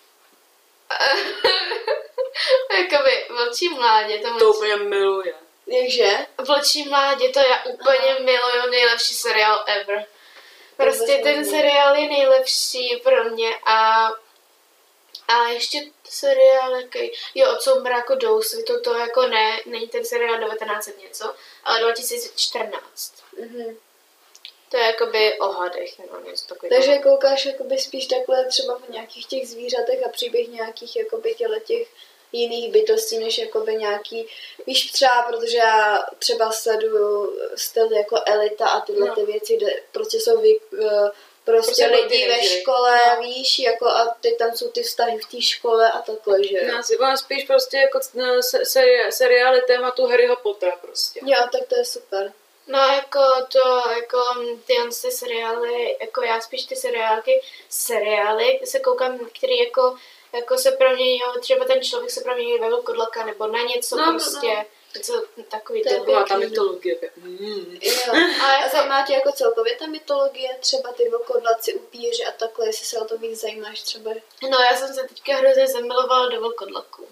[2.78, 5.34] Jakoby vlčí mládě, to, To úplně miluje.
[5.66, 6.26] Jakže?
[6.38, 10.06] Vlčí mládě, to já úplně miluju, nejlepší seriál ever.
[10.76, 11.44] Prostě ten nevím.
[11.44, 14.08] seriál je nejlepší pro mě a
[15.28, 20.38] a ještě seriál, jaký, jo, od soumraku do úsvitu, to jako ne, není ten seriál
[20.38, 21.34] 1900 něco,
[21.64, 23.14] ale 2014.
[23.38, 23.76] Mhm.
[24.72, 26.76] To je jakoby o hadech, no něco takového.
[26.82, 31.60] Takže koukáš jakoby spíš takhle třeba v nějakých těch zvířatech a příběh nějakých jakoby těle
[31.60, 31.88] těch
[32.32, 34.26] jiných bytostí, než jakoby nějaký,
[34.66, 39.14] víš třeba, protože já třeba sleduju styl jako elita a tyhle No.
[39.14, 41.10] ty věci, kde prostě jsou vy, eh,
[41.44, 43.22] prostě Prostě lidi ve škole, No.
[43.22, 46.72] víš, jako a teď tam jsou ty vztahy v té škole a takhle, že jo.
[47.00, 51.20] Mám spíš prostě jako no, seri, seriály tématu Harryho Pottera prostě.
[51.22, 52.32] Jo, tak to je super.
[52.66, 53.20] No jako
[53.52, 54.18] to, jako
[54.66, 59.96] ty, ty seriály, jako já spíš ty seriálky, seriály se koukám, který jako,
[60.32, 64.12] jako se proměňují, třeba ten člověk se promění ve vlkodlaka nebo na něco No, no,
[64.12, 65.98] prostě, něco takový To je.
[65.98, 66.50] Taková ta pěkný.
[66.50, 66.98] mytologie.
[67.16, 67.78] Mm.
[67.82, 68.12] Jo.
[68.42, 72.86] A A zajímá tě jako celkově ta mytologie, třeba ty vlkodlaci, upíři a takhle, jestli
[72.86, 74.10] se o to víc zajímáš třeba.
[74.50, 77.08] no já jsem se teďka hrozně zamilovala do vlkodlaků.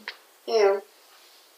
[0.46, 0.80] Jo.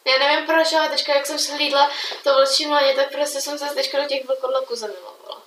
[0.05, 1.91] Já nevím proč, ale teďka jak jsem shlídla
[2.25, 5.43] to vlčí mladě, tak prostě jsem se teďka do těch vlkodlaků zamilovala.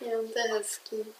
[0.00, 1.14] Jo, to je hezký.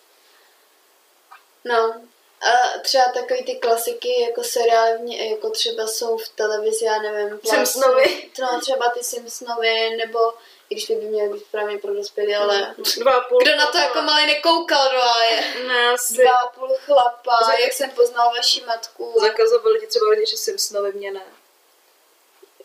[1.64, 2.02] No,
[2.42, 7.40] a třeba takový ty klasiky jako seriálně, jako třeba jsou v televizi, já nevím.
[7.44, 8.30] Simpsonovi.
[8.40, 10.32] No, třeba ty Simpsonovi, nebo
[10.70, 13.40] i když by měly být právě pro dospělé, ale Dva a půl.
[13.42, 16.14] kdo na to jako malý nekoukal, no ale Ne, asi.
[16.14, 19.14] dva a půl chlapa, Za- jak jsem poznal vaši matku.
[19.20, 21.22] Zakazovali ti třeba rodiče Simpsonovi, mě ne.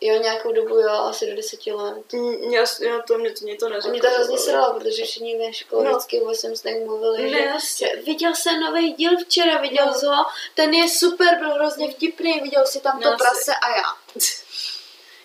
[0.01, 2.13] Jo, nějakou dobu, jo, asi do deseti let.
[2.13, 3.91] Mm, Já, já to, mě to, mě to neřeklo.
[3.91, 5.91] Mě to hrozně sralo, protože všichni ve škole No.
[5.91, 5.97] no.
[5.97, 7.87] vždycky o Simpsonech mluvili, Ne, že, jasně.
[7.95, 9.93] že viděl jsem nový díl včera, viděl No.
[10.03, 10.15] no.
[10.17, 13.17] ho, ten je super, byl hrozně vtipný, viděl si tam No, to asi.
[13.17, 13.83] prase a já.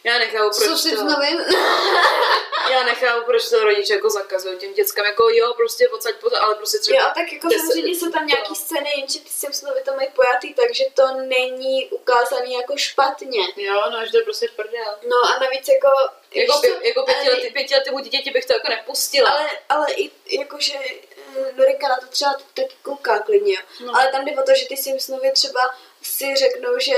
[0.04, 1.02] Já nechápu, proč si to,
[2.70, 6.54] já nechápu, proč to rodiče jako zakazují těm dětskám, jako jo, prostě odsaď pozor, ale
[6.54, 7.00] prostě třeba...
[7.00, 10.08] Jo, a tak jako deset- samozřejmě jsou tam nějaký scény, jenže ty Simpsonovi to mají
[10.14, 13.40] pojatý, takže to není ukázaný jako špatně.
[13.56, 14.98] Jo, no, že to je prostě prdel.
[15.08, 15.88] No a navíc jako...
[16.34, 19.30] Jako, pě, co, jako pětiletý, pětiletému dítěti bych to jako nepustila.
[19.30, 23.60] Ale, ale i jakože eh, Norika na to třeba taky kouká klidně, jo.
[23.80, 23.86] No.
[23.86, 23.98] No.
[23.98, 25.60] Ale tam jde o to, že ty Simpsonovi třeba
[26.02, 26.92] si řeknou, že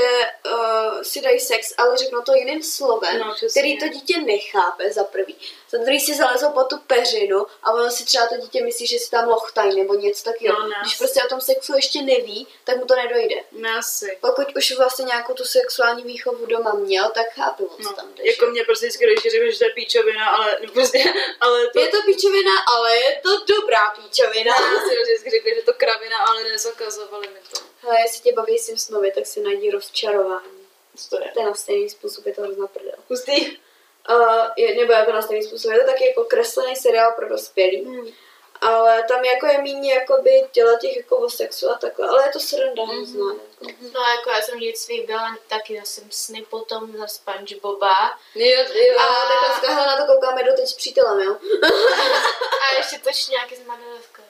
[0.52, 3.60] uh, si dají sex, ale řeknou to jiným slovem, No, přesně.
[3.62, 5.36] který to dítě nechápe za prvý.
[5.70, 8.98] Za druhý si zalezou po tu peřinu a ono si třeba to dítě myslí, že
[8.98, 10.62] si tam lochtají nebo něco takového.
[10.62, 10.70] No.
[10.82, 13.36] Když prostě o tom sexu ještě neví, tak mu to nedojde.
[13.52, 14.18] Ne, asi.
[14.20, 18.14] Pokud už vlastně nějakou tu sexuální výchovu doma měl, tak chápe, o co No, tam
[18.14, 18.22] jde.
[18.26, 18.50] jako že?
[18.50, 21.04] mě prostě vždycky rodiče řekli, že to je píčovina, ale prostě,
[21.40, 21.80] ale to...
[21.80, 24.54] Je to píčovina, ale je to dobrá píčovina.
[24.88, 27.71] si vždycky řekli, že to kravina, ale nezakazovali mi to.
[27.82, 30.62] Hele, jestli tě baví Simpsonovi, tak si najdi rozčarování.
[30.96, 31.30] Co to je?
[31.34, 32.94] To je na stejný způsob, je to hrozná prdel.
[33.08, 33.58] Hustý?
[34.10, 37.84] Uh, je, nebo jako na stejný způsob, je to taky jako kreslený seriál pro dospělý.
[37.84, 38.08] Hmm.
[38.60, 42.32] Ale tam jako je méně jakoby těla těch jako o sexu a takhle, ale je
[42.32, 43.34] to sranda hrozná.
[43.60, 43.74] Jako.
[43.80, 47.92] No jako já jsem v dětství byla taky na Simpsony, potom na Spongeboba
[48.34, 48.94] Jo, jo.
[48.98, 51.36] A takhle skahla na to koukáme doteď s přítelem, jo?
[52.62, 54.28] a ještě točňáky z Madagascaru.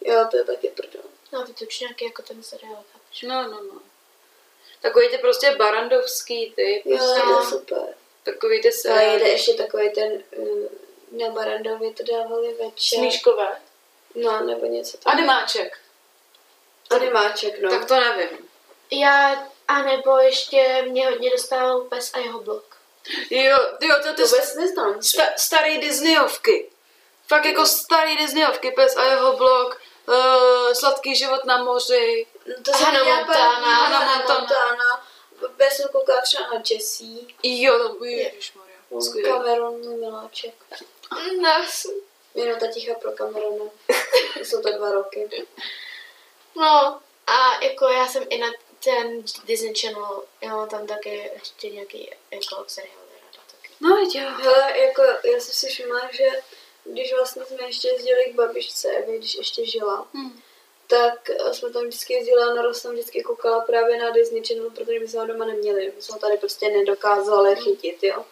[0.00, 1.02] Jo, to je taky prdel.
[1.32, 3.22] No ty točňáky jako ten seriál, chápeš?
[3.22, 3.80] No, no, no.
[4.82, 7.94] Takový ty prostě barandovský ty, Jo, prostě, to je super.
[8.22, 9.30] takový ty Ale jede seriály.
[9.30, 10.68] ještě takový ten, uh,
[11.20, 12.98] na Barandově to dávali večer.
[12.98, 13.60] Smíškové.
[14.14, 15.18] No, nebo něco takového.
[15.18, 15.78] Animáček.
[16.90, 17.70] Animáček, no.
[17.70, 18.48] Tak to nevím.
[18.90, 22.76] Já, a nebo ještě mě hodně dostával pes a jeho blok.
[23.30, 25.02] Jo, jo, to ty to vůbec neznám.
[25.02, 26.70] sta, starý Disneyovky.
[27.28, 32.26] Fakt jako starý Disneyovky, Pes a jeho blog, uh, Sladký život na moři.
[32.46, 33.74] No to Hannah Montana.
[33.74, 34.40] Hannah Montana.
[34.40, 35.06] Montana.
[35.58, 37.26] Já jsem koukala třeba na Jessie.
[37.42, 38.76] Jo, to ježišmarja.
[39.00, 39.30] Skvělý.
[39.30, 40.54] Cameron, můj miláček.
[41.40, 41.50] No,
[42.34, 43.64] Minuta ticha pro Camerona.
[44.42, 45.46] Jsou to dva roky.
[46.56, 48.46] no, a jako já jsem i na
[48.84, 53.08] ten Disney Channel, já mám tam taky ještě nějaký jako seriál.
[53.80, 54.30] No, jo.
[54.42, 56.28] Hele, jako já jsem si všimla, že
[56.84, 60.40] když vlastně jsme ještě jezdili k babičce Evě, když ještě žila, Hm.
[60.86, 64.70] tak eh, jsme tam vždycky jezdili a Nora jsem vždycky koukala právě na Disney Channel,
[64.70, 68.24] protože my jsme ho doma neměli, my jsme ho tady prostě nedokázali chytit, jo.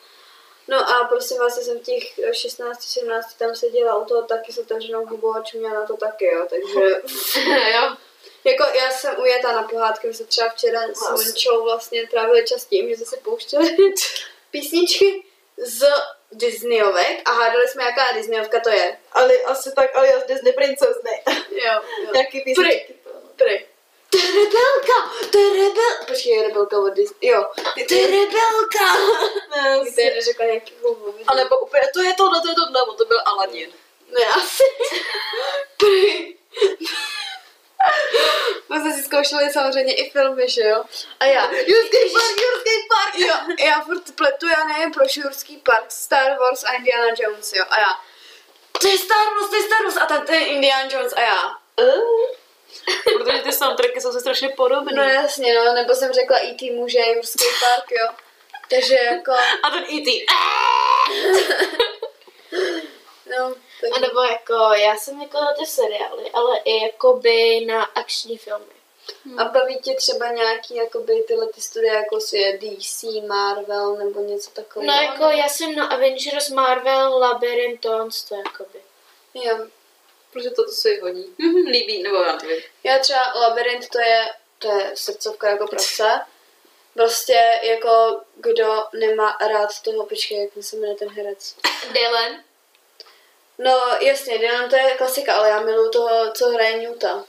[0.69, 4.59] No a prosím vás, já jsem v těch 16-17 tam seděla u toho taky s
[4.59, 6.81] otevřenou hubou a čuměla na to taky, jo, takže
[7.75, 7.97] jo.
[8.45, 12.65] jako já jsem ujetá na pohádky, my jsme třeba včera s Mončou vlastně trávili čas
[12.67, 13.77] tím, že jsme si pouštěli
[14.51, 15.26] písničky
[15.59, 15.87] z
[16.33, 18.99] Disneyovek a hádali jsme, jaká Disneyovka to je.
[19.12, 21.35] Ale asi tak alias Disney Princess, ne?
[21.51, 22.11] Jo, jo.
[22.14, 22.95] Nějaký písničky.
[23.37, 23.66] Pry.
[24.11, 26.07] To je rebelka, to je rebel...
[26.07, 27.31] Počkej, je rebelka od Disney.
[27.31, 27.45] Jo.
[27.88, 28.97] To je rebelka.
[29.97, 31.14] Ne, neřekla nějaký houbu.
[31.27, 33.73] A nebo úplně, to je tohle, to je tohle, on to byl Aladdin.
[34.09, 34.64] Ne, asi.
[35.77, 36.37] Pry.
[38.68, 40.85] My jsme si zkoušeli samozřejmě i filmy, že jo?
[41.20, 43.14] A já, Jurský park, Jurský park!
[43.14, 47.64] Jo, já furt pletu, já nevím proč Jurský park, Star Wars a Indiana Jones, jo?
[47.70, 48.01] A já,
[48.81, 49.96] to je Star Wars, to je Star Wars!
[49.96, 51.57] A tam to je Indiana Jones a já,
[53.18, 54.92] Protože ty soundtracky jsou se strašně podobné.
[54.96, 56.70] no jasně, no, nebo jsem řekla E.T.
[56.70, 58.09] muže, Jurský park, jo?
[58.70, 60.27] Takže jako, A ten E.T.
[63.38, 63.91] no, tak...
[63.97, 68.77] A nebo jako, já jsem jako na ty seriály, ale i jakoby na akční filmy.
[69.39, 74.51] A baví tě třeba nějaký, jakoby tyhle ty studie, jako je DC, Marvel, nebo něco
[74.51, 74.93] takového?
[74.93, 78.81] No jako já jsem na Avengers, Marvel, Labyrinth, to jakoby.
[79.35, 79.59] Jo.
[80.33, 81.35] Protože to, to se jí hodí.
[81.39, 82.62] Mhm, líbí, nebo já nevím.
[82.85, 84.27] Já třeba Labyrint to je,
[84.59, 86.21] to je srdcovka jako pravce.
[86.95, 91.57] Prostě jako kdo nemá rád toho, počkej, jak se jmenuje ten herec.
[91.93, 92.46] Dylan.
[93.59, 97.25] No jasně, Dylan to je klasika, ale já miluju toho, co hraje Newta.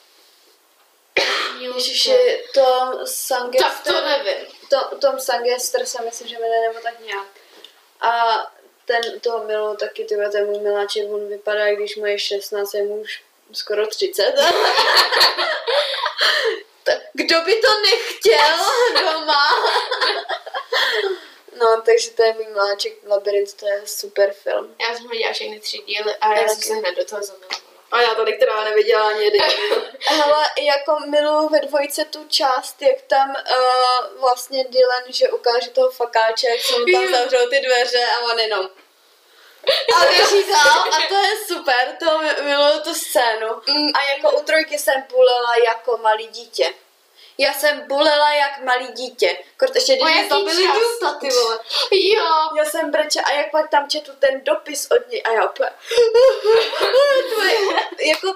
[1.59, 3.71] Ježiši, Tom Sangester.
[3.71, 4.47] Tak to nevím.
[4.69, 7.27] Tom, Tom Sangester se myslím, že jmenuje nebo tak nějak.
[8.01, 8.37] A
[8.85, 12.83] ten toho miluju taky, ty ten můj miláček, on vypadá, když mu je 16, je
[12.83, 14.33] mu už skoro 30.
[16.83, 18.57] Tak Kdo by to nechtěl
[18.99, 19.47] doma?
[21.59, 24.75] No, takže to je můj miláček Labyrint, to je super film.
[24.89, 27.61] Já jsem viděla všechny tři díly a já Já jsem se hned do toho zamilovala.
[27.91, 29.41] A já tady, která neviděla ani jeden.
[30.07, 35.91] Hele, jako miluju ve dvojce tu část, jak tam uh, vlastně Dylan, že ukáže toho
[35.91, 38.69] fakáče, jak se mu tam zavřou ty dveře a on jenom
[39.97, 43.47] a běží dál a to je super, to mi- miluju tu scénu.
[43.93, 46.73] A jako u trojky jsem bulela jako malý dítě.
[47.38, 49.38] Já jsem bulela jak malý dítě.
[49.60, 50.78] Kort ještě když mi zabili čas?
[50.78, 51.60] Newta, ty vole.
[51.91, 52.23] Jo.
[52.58, 55.69] Já jsem brečela a jak pak tam četl ten dopis od něj a já úplně...
[57.36, 58.36] To je- jako,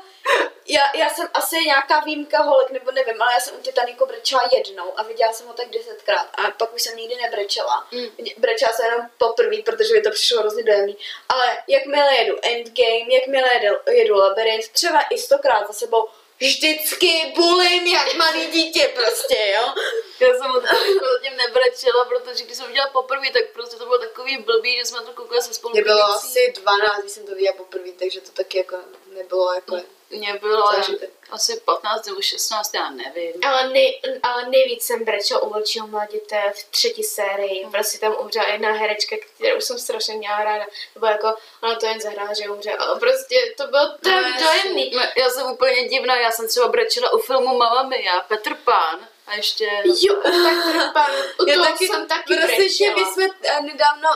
[0.68, 4.50] já, já jsem asi nějaká výjimka holek, nebo nevím, ale já jsem u Titaniku brečela
[4.58, 7.88] jednou a viděla jsem ho tak desetkrát a pak už jsem nikdy nebrečela.
[7.92, 8.06] Mm.
[8.38, 10.98] Brečela jsem jenom poprvé, protože mi to přišlo hrozně dojemný.
[11.30, 16.10] Ale jakmile jedu Endgame, jakmile jedu, jedu Labyrinth, třeba i stokrát za sebou,
[16.42, 19.74] vždycky bulím jak malý dítě prostě, jo.
[20.20, 20.52] Já jsem
[20.92, 24.86] jako zatím nebrečela, protože když jsem viděla poprvé, tak prostě to bylo takový blbý, že
[24.86, 25.74] jsme to koukali se spolu.
[25.74, 28.78] Mě bylo asi 12, když jsem to viděla poprvé, takže to taky jako
[29.08, 29.78] nebylo jako...
[30.12, 31.10] Mně bylo Zážitek.
[31.32, 33.34] asi 15 nebo 16, já nevím.
[33.48, 37.68] Ale, nej, ale nejvíc jsem brečela u Vlčího mladíte v třetí sérii.
[37.72, 40.66] Prostě tam umřela jedna herečka, kterou jsem strašně měla ráda.
[40.96, 44.46] Nebo jako, ona to jen zahrála, že umře, ale prostě to bylo tak jasně.
[44.46, 44.92] dojemný.
[44.96, 49.08] No, Já jsem úplně divná, já jsem třeba brečela u filmu Mamma Mia, Petr Pán
[49.28, 49.70] a ještě...
[50.02, 51.12] Jo, tak trpám.
[51.42, 54.10] U Já toho taky, jsem taky prostě, že my jsme eh, nedávno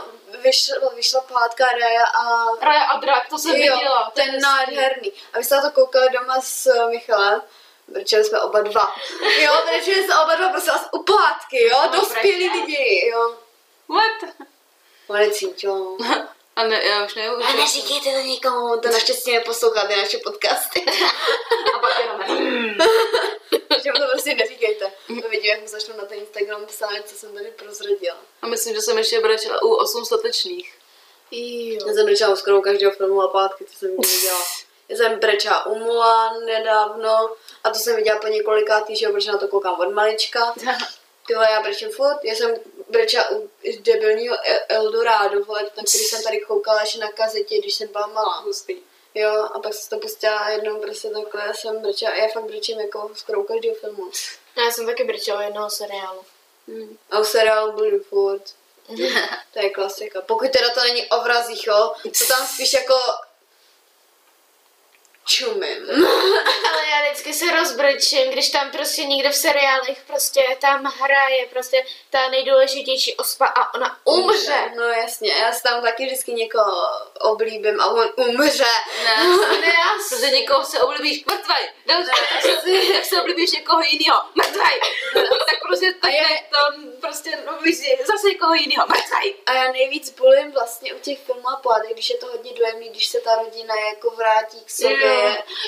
[0.44, 4.12] vyšla, vyšla pohádka Raja a Raja a drak, to jsem viděla.
[4.14, 4.42] to je ten hezký.
[4.42, 5.12] nádherný.
[5.34, 7.42] A my jsme to koukali doma s eh, Michalem.
[7.88, 8.96] Brečeli jsme oba dva.
[9.42, 13.36] Jo, brečeli jsme oba dva, prostě vás u pohádky, jo, dospělí lidi, jo.
[13.90, 14.34] What?
[15.08, 15.98] Konec jo.
[16.56, 17.44] A ne, já už nevím.
[17.44, 20.86] A neříkejte to nikomu, to naštěstí neposloucháte naše podcasty.
[21.76, 22.22] A pak jenom...
[23.84, 24.92] že mu to prostě neříkejte.
[25.08, 28.18] To vidím, jak mu začnu na ten Instagram psát, co jsem tady prozradila.
[28.42, 30.74] A myslím, že jsem ještě brečela u osm statečných.
[31.32, 31.88] Jo.
[31.88, 34.44] Já jsem brečela u skoro každého filmu a pátky, co jsem viděla.
[34.90, 37.30] Já jsem brečela u Mulan nedávno
[37.64, 40.54] a to jsem viděla po několikátý, že jo, protože na to koukám od malička.
[41.28, 42.20] Ty vole, já brečím furt.
[42.24, 42.56] Já jsem
[42.90, 47.76] brečela u debilního E- Eldorado, vole, na který jsem tady koukala ještě na kazetě, když
[47.76, 48.40] jsem byla malá.
[48.40, 48.76] Hustý.
[49.16, 52.44] Jo, a pak jsem to pustila jednou prostě takhle, já jsem brčela, a já fakt
[52.44, 54.12] brečím jako skoro u každého filmu.
[54.58, 56.22] Já jsem taky brčela jednoho seriálu.
[56.68, 56.98] Hmm.
[57.12, 58.44] A u seriálu Blue Ford.
[59.54, 60.22] to je klasika.
[60.22, 62.96] Pokud teda to není o vrazích, jo, to tam spíš jako
[65.26, 65.90] čumím.
[66.72, 71.86] Ale já vždycky se rozbrčím, když tam prostě někde v seriálech prostě tam hraje prostě
[72.10, 74.72] ta nejdůležitější ospa a ona umře.
[74.76, 76.74] No jasně, já si tam taky vždycky někoho
[77.22, 78.66] oblíbím a on umře.
[79.04, 79.16] Ne,
[79.62, 82.10] Ne, já protože někoho se oblíbíš mrtvej, další,
[82.94, 84.80] tak se oblíbíš někoho jiného, mrtvej.
[85.14, 86.58] Tak prostě tak je- je to
[87.02, 89.36] prostě oblíbíš si zase někoho jiného, mrtvej.
[89.46, 92.90] A já nejvíc bolím vlastně u těch filmů a pohádek, když je to hodně dojemný,
[92.90, 95.15] když se ta rodina jako vrátí k sobě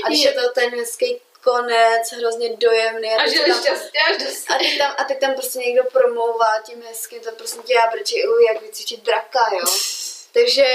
[0.03, 3.09] A když je to ten hezký konec, hrozně dojemný.
[3.15, 6.47] A teď že šťastně až do a teď, tam, a teď tam prostě někdo promlouvá
[6.65, 8.15] tím hezkým, to prostě tě já brečí,
[8.53, 9.65] jak vycvičit draka, jo.
[10.33, 10.65] Takže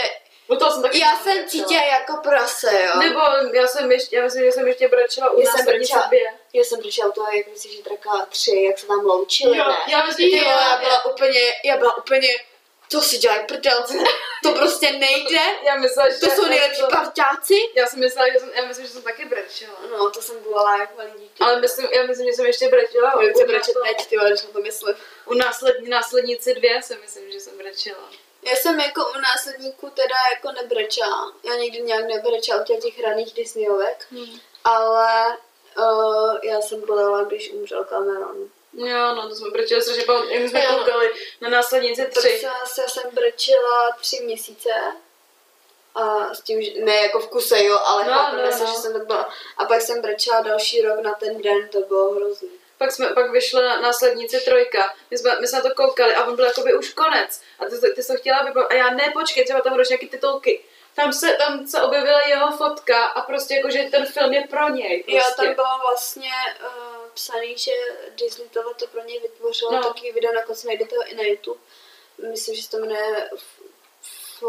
[0.48, 2.98] U toho jsem taky já jsem cítila jako prase, jo.
[3.02, 3.20] Nebo
[3.52, 6.02] já jsem ještě, já myslím, že jsem ještě brečela u Já nás jsem brečela.
[6.02, 6.20] sobě.
[6.52, 9.76] Já jsem přišla u toho, jak vycvičit draka tři, jak se tam loučili, Jo, ne?
[9.88, 12.28] já myslím, že jo, já byla úplně, já byla úplně,
[12.92, 13.84] to si dělají prdel,
[14.42, 17.54] to prostě nejde, já myslela, že to jsou nejlepší to- parťáci.
[17.74, 19.76] Já jsem myslela, že jsem, já myslím, že jsem taky brečela.
[19.90, 21.44] No, to jsem byla jak malý dítě.
[21.44, 23.12] Ale myslím, já myslím, že jsem ještě brečela.
[23.22, 24.94] Já u, brečet teď, ty když na to myslím.
[25.24, 28.10] u následní, následnici dvě si myslím, že jsem brečela.
[28.42, 31.32] Já jsem jako u následníků teda jako nebrečela.
[31.44, 34.06] Já nikdy nějak nebrečela u těch, těch raných Disneyovek.
[34.10, 34.40] Hmm.
[34.64, 35.36] Ale
[35.78, 38.50] uh, já jsem bolela, když umřel Cameron.
[38.74, 40.76] Jo, no to jsme brečeli strašně, jak jsme Jo.
[40.78, 42.40] koukali na následnici tři.
[42.42, 44.70] Já jsem brečela tři měsíce.
[45.94, 48.66] A s tím, že, ne jako v kuse, jo, ale No, no, se, no.
[48.66, 49.28] že jsem to byla.
[49.56, 52.48] A pak jsem brečela další rok na ten den, to bylo hrozný.
[52.78, 56.24] Pak jsme, pak vyšla na následnici trojka, my jsme, my jsme na to koukali a
[56.24, 57.40] on byl jakoby už konec.
[57.58, 60.08] A ty, ty jsi to chtěla vypnout a já ne, počkej, třeba tam budou nějaký
[60.08, 60.64] titulky.
[60.94, 64.68] Tam se, tam se objevila jeho fotka a prostě jako, že ten film je pro
[64.68, 65.04] něj.
[65.06, 65.42] Jo, Prostě.
[65.42, 66.30] tam bylo vlastně
[66.66, 67.72] uh, psaný, že
[68.14, 69.80] Disney tohle to pro něj vytvořilo, No.
[69.80, 69.88] no.
[69.88, 71.60] taky video, nakonec najdete ho i na YouTube.
[72.30, 73.30] Myslím, že se to jmenuje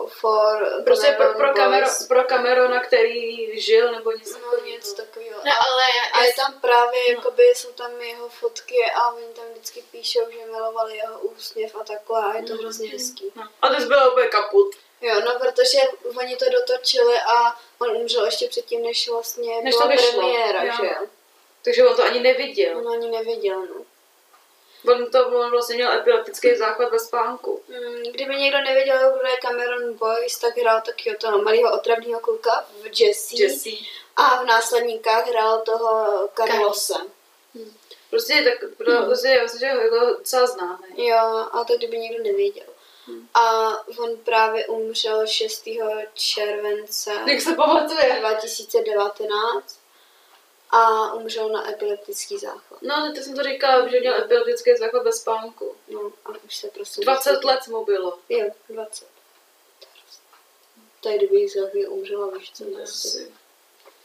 [0.08, 2.08] For Prostě pro, pro, Camero, Boys.
[2.08, 4.38] pro Camerona, který žil nebo něco.
[4.40, 5.40] No, něco takového.
[5.46, 9.46] No, ale já, A je tam právě, jakoby, jsou tam jeho fotky a oni tam
[9.52, 13.32] vždycky píšou, že milovali jeho úsměv a takhle a je to hrozně hezký.
[13.36, 13.44] No.
[13.62, 14.76] A ty jsi byla úplně kaput.
[15.02, 15.78] Jo, no protože
[16.20, 20.64] oni to dotočili a on umřel ještě předtím, než vlastně Než byla to vyšlo, premiéra,
[20.64, 20.74] jo.
[20.82, 21.08] že jo.
[21.64, 22.78] Takže on to ani neviděl.
[22.78, 23.83] On ani nevěděl, no.
[24.92, 27.64] On to on vlastně měl epileptický záchvat ve spánku.
[27.68, 32.66] Mm, Kdyby někdo nevěděl, kdo je Cameron Boyce, tak hrál taky toho malého otravního kluka
[32.82, 33.36] v Jesse.
[33.44, 33.70] Jesse.
[34.16, 36.94] A v následníkách hrál toho Carlose.
[38.10, 39.06] Prostě je tak, pro, Hmm.
[39.06, 41.08] prostě, já myslím, že je jako docela známý.
[41.08, 42.66] Jo, a to kdyby někdo nevěděl.
[43.34, 43.70] A
[44.00, 45.64] on právě umřel 6.
[46.14, 48.18] července Jak se pamatuje?
[48.20, 49.80] 2019
[50.74, 52.82] a umřel na epileptický záchvat.
[52.82, 55.76] No, to jsem to říkala, že měl epileptický záchvat ve spánku.
[55.88, 57.02] No a už se prostě...
[57.02, 58.20] 20 let mu bylo.
[58.30, 59.08] Jo, 20.
[61.00, 62.64] To je kdyby za chvíli umřela, víš co?
[62.64, 63.08] prostě.
[63.20, 63.32] Asi.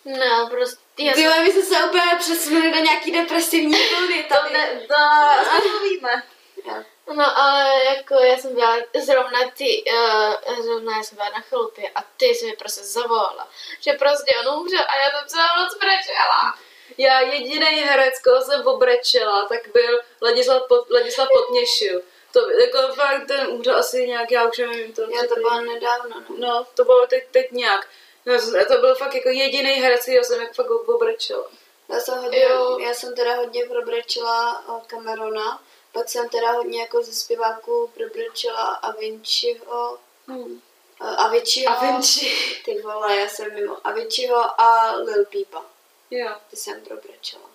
[0.04, 4.52] no, prostě já Ty my jsme se úplně přesunuli do nějaký depresivní vlny To tady.
[4.52, 4.94] ne, to,
[5.40, 6.22] aspoň to víme.
[6.66, 6.84] Jo.
[7.14, 11.90] No ale jako já jsem byla zrovna ty, uh, zrovna já jsem byla na chalupě
[11.94, 13.48] a ty jsi mi prostě zavolala,
[13.80, 16.58] že prostě on umřel a já jsem celou noc brečela.
[16.98, 22.02] Já jediný herec, koho jsem obrečela, tak byl Ladislav, Pot, Ladislav Potněšil.
[22.32, 25.02] To jako fakt ten umřel asi nějak, já už nevím to.
[25.02, 26.36] Já to bylo nedávno, no.
[26.38, 27.88] No, to bylo teď, teď nějak.
[28.26, 28.34] No,
[28.68, 31.50] to byl fakt jako jediný herec, kterého jsem jak fakt obrečela.
[31.88, 32.78] Já jsem, hodně, Jo.
[32.78, 35.62] já jsem teda hodně probrečela eh, Camerona,
[35.98, 40.60] pak jsem teda hodně jako ze zpěváků probrečela Avinciho, Hmm.
[41.02, 41.72] eh, Aviciiho.
[41.76, 42.32] Avinci.
[42.64, 45.64] Ty vole, já jsem mimo Aviciiho a Lil Peepa.
[46.10, 46.28] Jo.
[46.50, 47.50] Ty jsem probrečela.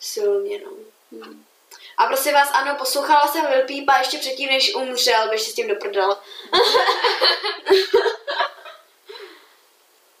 [0.00, 0.70] Silně, no.
[1.12, 1.44] Hmm.
[1.96, 5.54] A prosím vás, ano, poslouchala jsem Lil Peepa ještě předtím, než umřel, běž si s
[5.54, 6.16] tím do prdele.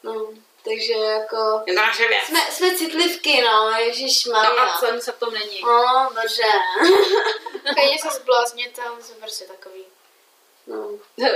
[0.02, 0.28] no,
[0.64, 1.62] takže jako...
[1.74, 2.24] Naše věc.
[2.26, 4.76] Jsme, jsme citlivky, no, Ježíš No a Maria.
[4.80, 5.60] co, nic v tom není.
[5.62, 6.50] No, bože.
[7.62, 9.84] Když se zblázněte, ale jsem prostě takový.
[10.66, 10.88] No.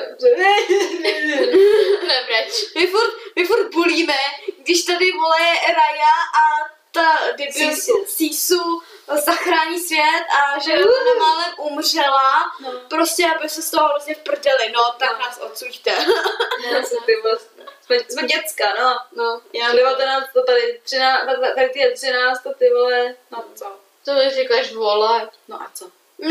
[2.09, 2.53] Nebreč.
[2.75, 4.15] My furt, my furt bulíme,
[4.59, 8.05] když tady vole Raja a ta debil Sisu.
[8.07, 8.83] Sisu
[9.27, 12.73] zachrání svět a že ona málem umřela, No.
[12.89, 15.19] prostě aby se z toho hrozně vprdeli, no, tak No.
[15.19, 16.07] nás odsuďte.
[16.07, 17.56] No, ty vlastně.
[17.87, 18.99] Jsme, jsme děcka, no.
[19.25, 19.41] no.
[19.53, 23.45] Já mám 19, to tady 13, tady- tady ty je 13, to ty vole, no
[23.55, 23.77] co?
[24.05, 25.31] To mi říkáš vole.
[25.49, 25.91] No a co?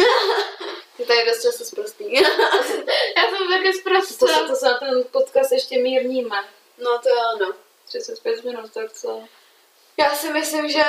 [0.98, 2.14] Ty tady dost často zprostý.
[2.14, 4.28] Já jsem taky To zprostá.
[4.28, 6.36] se, to se na ten podcast ještě mírníme.
[6.78, 7.54] No to jo, no.
[7.88, 9.20] 35 minut, to je docela.
[9.98, 10.84] Já si myslím, že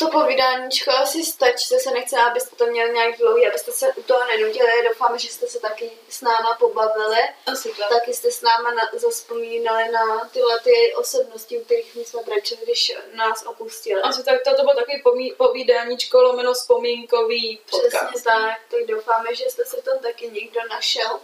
[0.00, 4.24] to povídáníčko asi stačí, zase nechci, abyste to měli nějak dlouhý, abyste se u toho
[4.24, 7.88] nenudili, doufám, že jste se taky s náma pobavili, Asi tak.
[7.88, 12.60] taky jste s náma na, zaspomínali na tyhle ty osobnosti, u kterých my jsme brečeli,
[12.64, 14.02] když nás opustili.
[14.02, 18.06] Asi tak, to, to bylo takový pomí, povídáníčko, lomeno vzpomínkový podcast.
[18.08, 21.20] Přesně tak, tak doufáme, že jste se v tom taky někdo našel.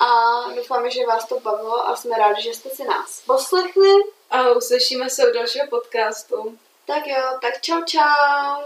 [0.00, 0.08] A
[0.56, 3.90] doufáme, že vás to bavilo a jsme rádi, že jste si nás poslechli.
[4.30, 6.58] A uslyšíme se u dalšího podcastu.
[6.86, 8.62] Tak jo, tak čau čau.